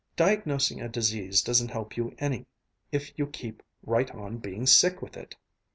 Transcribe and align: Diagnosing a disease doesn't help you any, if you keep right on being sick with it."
Diagnosing 0.15 0.81
a 0.81 0.89
disease 0.89 1.43
doesn't 1.43 1.69
help 1.69 1.95
you 1.95 2.15
any, 2.17 2.47
if 2.91 3.15
you 3.19 3.27
keep 3.27 3.61
right 3.83 4.09
on 4.09 4.37
being 4.39 4.65
sick 4.65 4.99
with 4.99 5.15
it." 5.15 5.35